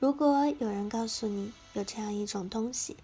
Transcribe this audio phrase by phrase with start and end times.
[0.00, 2.96] 如果有人告诉你有这样一种东西，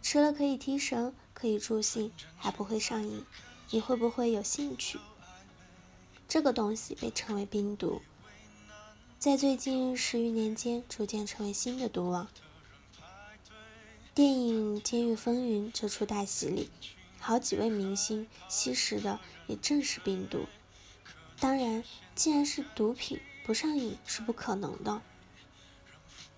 [0.00, 3.22] 吃了可以提神、可以助兴，还不会上瘾，
[3.70, 4.98] 你会不会有兴趣？
[6.26, 8.00] 这个东西被称为冰毒，
[9.18, 12.26] 在最近十余年间逐渐成为新的毒王。
[14.14, 16.70] 电影《监狱风云》这出大戏里，
[17.18, 20.46] 好几位明星吸食的也正是冰毒。
[21.38, 21.84] 当然，
[22.14, 25.02] 既然是毒品，不上瘾是不可能的。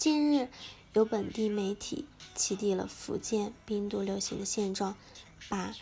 [0.01, 0.49] 近日，
[0.95, 4.97] 有本地媒体起底了福建冰毒流行的现状，
[5.51, 5.75] 把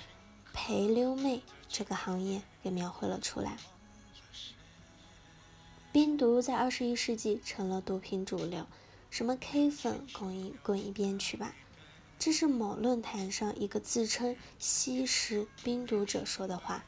[0.53, 3.57] 陪溜妹这个行业给描绘了出来。
[5.93, 8.67] 冰毒在二十一世纪成了毒品主流，
[9.09, 11.55] 什么 K 粉，滚一滚一边去吧！
[12.19, 16.85] 这是某论坛上一个自称吸食冰毒者说的话。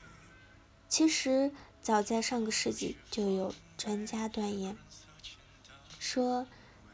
[0.88, 4.76] 其实，早在上个世纪就有专家断言，
[6.00, 6.44] 说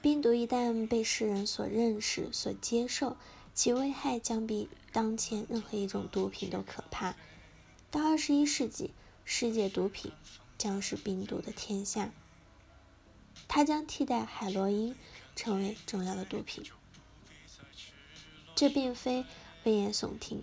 [0.02, 3.16] 冰毒一旦被世人所认识、所接受，
[3.54, 7.16] 其危害将比当前任何一种毒品都可怕。
[7.90, 8.92] 到二十一世纪，
[9.24, 10.12] 世界毒品
[10.56, 12.12] 将是冰毒的天下，
[13.48, 14.94] 它将替代海洛因
[15.34, 16.64] 成为重要的毒品。
[18.54, 19.24] 这并非
[19.64, 20.42] 危言耸听。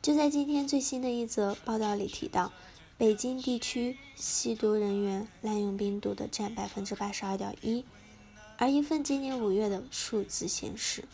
[0.00, 2.52] 就在今天最新的一则报道里提到，
[2.96, 7.84] 北京地区吸毒人员滥用冰毒的占百分之八十二点一，
[8.58, 11.04] 而一份今年五月的数字显示，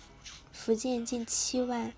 [0.53, 1.93] 福建近七万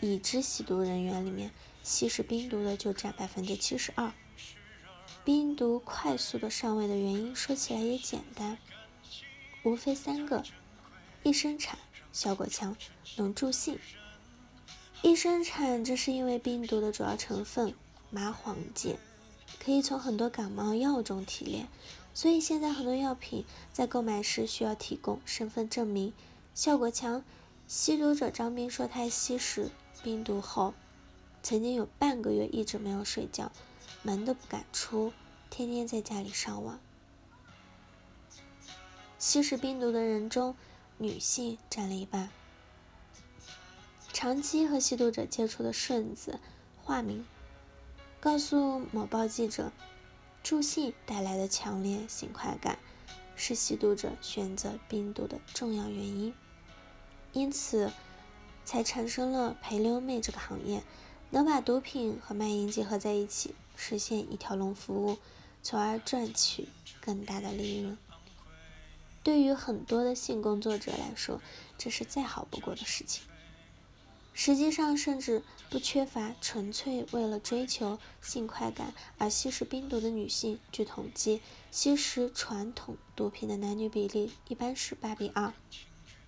[0.00, 4.12] 已知吸毒人员里面，吸食冰毒的就占百分之七十二。
[5.24, 8.58] 冰毒快速的上位的原因，说起来也简单，
[9.62, 10.42] 无非三个：
[11.22, 11.78] 一生产。
[12.10, 12.74] 效果强，
[13.16, 13.78] 能助兴。
[15.02, 17.74] 一生产，这是因为冰毒的主要成分
[18.10, 18.96] 麻黄碱
[19.62, 21.68] 可以从很多感冒药中提炼，
[22.18, 26.12] 所以现在很多药品在购买时需要提供身份证明。
[26.52, 27.22] 效果强，
[27.68, 29.70] 吸毒者张斌说，他吸食
[30.02, 30.74] 冰毒后，
[31.44, 33.52] 曾经有半个月一直没有睡觉，
[34.02, 35.12] 门都不敢出，
[35.48, 36.80] 天天在家里上网。
[39.20, 40.56] 吸食冰毒的人中，
[40.96, 42.30] 女性占了一半。
[44.12, 46.40] 长期和吸毒者接触的顺子
[46.82, 47.24] （化名）
[48.18, 49.70] 告诉某报记者，
[50.48, 52.78] 助兴带来的强烈性快感
[53.36, 56.32] 是吸毒者选择冰毒的重要原因，
[57.34, 57.92] 因此
[58.64, 60.82] 才产生了陪溜妹这个行业，
[61.28, 65.18] 能把毒品和卖淫结合在一起，实现一条龙服务，
[65.62, 66.66] 从而赚取
[66.98, 67.98] 更大的利润。
[69.22, 71.42] 对于很多的性工作者来说，
[71.76, 73.22] 这是再好不过的事情。
[74.40, 80.60] 实际上，甚至不缺乏纯粹为了追求性快感而吸食冰毒的女性。
[80.70, 81.40] 据统计，
[81.72, 85.52] 吸食传统毒品的男女比例一般是八比二，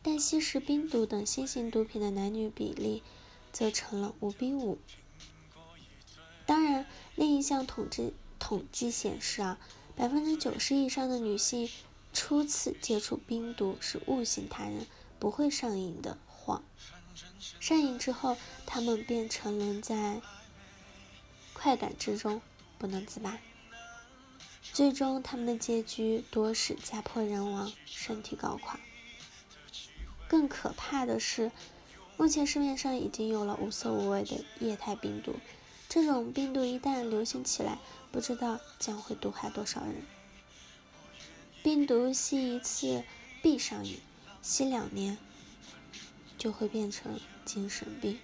[0.02, 3.04] 但吸食冰毒等新型毒品的男女比例
[3.52, 4.78] 则成了五比五。
[6.44, 9.60] 当然，另一项统计统计显示啊，
[9.94, 11.70] 百分之九十以上的女性。
[12.12, 14.84] 初次接触冰毒是误信他人，
[15.20, 16.64] 不会上瘾的谎。
[17.58, 18.36] 上瘾之后，
[18.66, 20.20] 他们便沉沦在
[21.52, 22.40] 快感之中，
[22.78, 23.38] 不能自拔。
[24.72, 28.78] 最终，他们的结局多是家破人亡，身体搞垮。
[30.28, 31.50] 更可怕的是，
[32.16, 35.34] 目前市面上已经有了无色无味的液态冰毒，
[35.88, 37.78] 这种冰毒一旦流行起来，
[38.12, 40.02] 不知道将会毒害多少人。
[41.62, 43.04] 病毒吸一次
[43.42, 44.00] 必上瘾，
[44.40, 45.18] 吸两年
[46.40, 48.18] 就会变成精神病。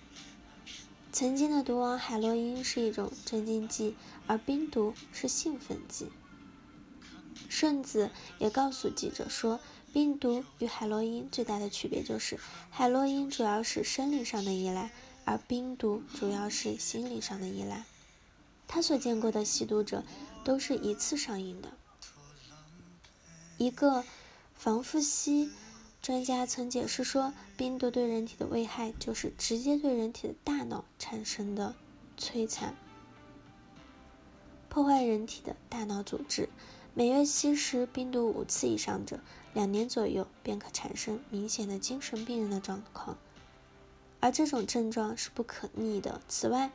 [1.13, 3.95] 曾经的毒王海洛因是一种镇静剂，
[4.27, 6.11] 而冰毒是兴奋剂。
[7.51, 9.61] 顺子也告诉记者说，
[9.93, 12.41] 冰毒与海洛因最大的区别就是，
[12.71, 14.91] 海洛因主要是生理上的依赖，
[15.27, 17.85] 而冰毒主要是心理上的依赖。
[18.67, 20.03] 他所见过的吸毒者
[20.43, 21.73] 都是一次上瘾的。
[23.59, 24.05] 一个
[24.55, 25.51] 防复吸
[26.07, 31.75] 专家曾解释说，冰毒对人体的危害就是直接对人体的大脑产生的
[32.17, 32.77] 摧残，
[34.69, 36.49] 破坏人体的大脑组织。
[36.95, 39.19] 每月吸食冰毒五次以上者，
[39.53, 43.19] 两年左右便可产生明显的精神病人的状况，
[44.21, 46.21] 而这种症状是不可逆的。
[46.29, 46.71] 此外，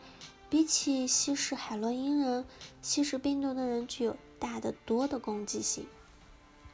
[0.49, 2.43] 比起吸食海洛因人，
[2.81, 5.87] 吸食冰毒的人具有大得多的攻击性。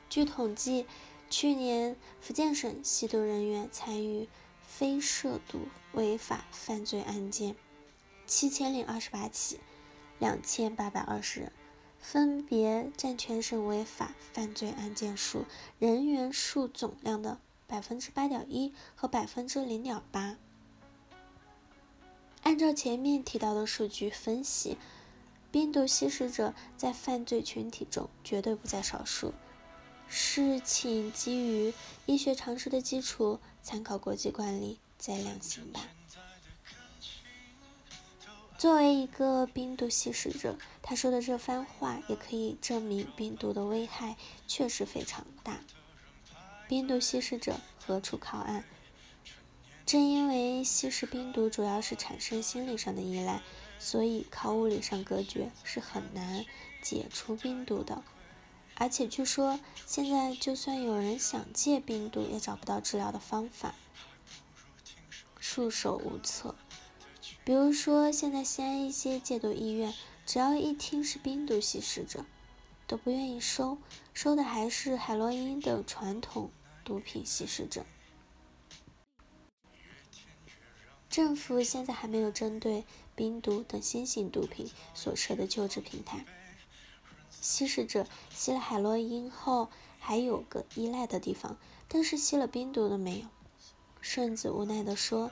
[0.10, 0.88] 据统计，
[1.30, 4.28] 去年福建省吸毒人员参与
[4.62, 7.56] 非涉毒违法犯罪案件
[8.26, 9.60] 七千零二十八起，
[10.20, 11.52] 两千八百二十人，
[12.00, 15.46] 分别占全省违法犯罪案件数、
[15.80, 20.38] 人员数总量的百分之八点一和百分之零点八。
[22.44, 24.78] 按照前面提到的数据分析，
[25.52, 29.34] 冰毒吸食者在犯罪群体中绝对不在少数。
[30.10, 31.74] 是请基于
[32.06, 35.82] 医学常识的基础，参考国际惯例再量刑吧。
[38.58, 44.16] 作为一个冰毒吸食者，他说的这番话也可以证明冰毒的危害
[44.48, 45.60] 确实非常大。
[46.68, 48.64] 冰毒吸食者何处靠岸？
[49.86, 53.42] 正因为吸食冰毒主要是产生心理上的依赖，
[53.78, 56.44] 所以靠物理上隔绝是很难
[56.82, 58.04] 解除冰毒的。
[58.80, 63.74] 而且据说，现在就算有人想戒冰毒，也找不到治疗的方法，
[65.40, 66.56] 束手无策。
[67.44, 69.94] 比如说，现在西安一些戒毒医院，
[70.26, 72.26] 只要一听是冰毒吸食者，
[72.86, 73.80] 都不愿意收，
[74.14, 76.52] 收的还是海洛因等传统
[76.84, 77.84] 毒品吸食者。
[81.10, 82.86] 政府现在还没有针对
[83.16, 86.24] 冰毒等新型毒品所设的救治平台。
[87.48, 91.56] 吸食者吸了海洛因后还有个依赖的地方，
[91.88, 93.28] 但是吸了冰毒的没有。
[94.02, 95.32] 顺子无奈地说：“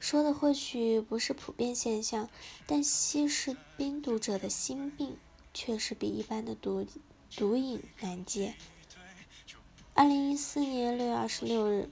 [0.00, 2.30] 说的或许不是普遍现象，
[2.66, 5.18] 但吸食冰毒者的心病
[5.52, 6.86] 确实比一般的毒
[7.36, 8.54] 毒瘾难戒。”
[9.92, 11.90] 二零一四年六月二十六日，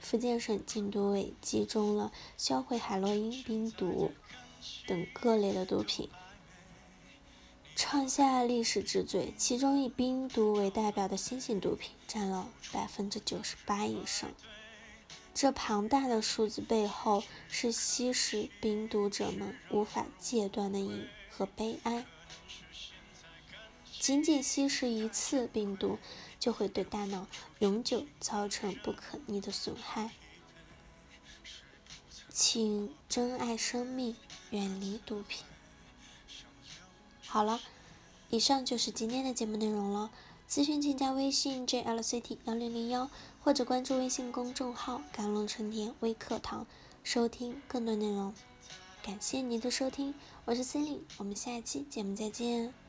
[0.00, 4.10] 福建省禁毒委集中了销毁海洛因、冰毒
[4.88, 6.10] 等各类的毒品。
[7.76, 14.30] 创下历史之最，其中以冰毒为代表的新型毒品占了百分之九十八以上。
[15.34, 22.06] 这庞大的数字背后，是吸食冰毒者们无法戒断的瘾和悲哀。
[24.00, 25.98] 仅仅吸食一次冰毒，
[26.40, 27.26] 就会对大脑
[27.58, 30.12] 永久造成不可逆的损害。
[32.30, 34.16] 请珍爱生命，
[34.50, 35.44] 远离毒品。
[37.36, 37.60] 好了，
[38.30, 40.10] 以上就是今天的节目内容了。
[40.48, 43.10] 咨询请加微信 jlct 幺零零幺，
[43.42, 46.66] 或者关注微信公众号“甘露春天微课堂”，
[47.04, 48.32] 收听更多内容。
[49.02, 50.14] 感谢您的收听，
[50.46, 52.85] 我是 Cindy，我们下期节目再见。